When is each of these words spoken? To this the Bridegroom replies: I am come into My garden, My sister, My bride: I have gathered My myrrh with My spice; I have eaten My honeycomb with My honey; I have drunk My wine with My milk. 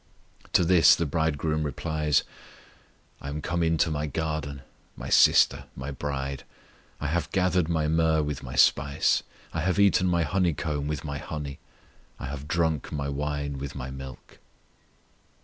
To 0.53 0.65
this 0.65 0.95
the 0.95 1.05
Bridegroom 1.05 1.61
replies: 1.61 2.23
I 3.21 3.29
am 3.29 3.39
come 3.39 3.61
into 3.61 3.91
My 3.91 4.07
garden, 4.07 4.63
My 4.95 5.09
sister, 5.09 5.65
My 5.75 5.91
bride: 5.91 6.41
I 6.99 7.05
have 7.05 7.31
gathered 7.31 7.69
My 7.69 7.87
myrrh 7.87 8.23
with 8.23 8.41
My 8.41 8.55
spice; 8.55 9.21
I 9.53 9.61
have 9.61 9.77
eaten 9.77 10.07
My 10.07 10.23
honeycomb 10.23 10.87
with 10.87 11.03
My 11.03 11.19
honey; 11.19 11.59
I 12.17 12.25
have 12.25 12.47
drunk 12.47 12.91
My 12.91 13.09
wine 13.09 13.59
with 13.59 13.75
My 13.75 13.91
milk. 13.91 14.39